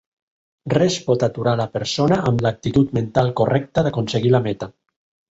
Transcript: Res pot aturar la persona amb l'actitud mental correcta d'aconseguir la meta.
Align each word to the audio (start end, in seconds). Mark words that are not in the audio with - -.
Res 0.73 0.95
pot 1.09 1.25
aturar 1.25 1.51
la 1.59 1.67
persona 1.75 2.17
amb 2.31 2.41
l'actitud 2.45 2.95
mental 2.99 3.29
correcta 3.41 3.83
d'aconseguir 3.89 4.33
la 4.37 4.41
meta. 4.47 4.71